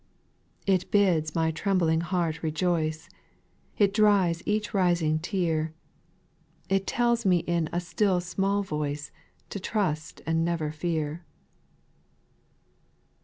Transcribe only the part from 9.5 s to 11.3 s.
To trust and never fear.